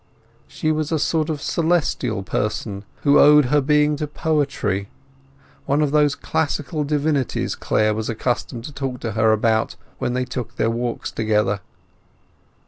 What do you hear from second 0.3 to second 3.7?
She was a sort of celestial person, who owed her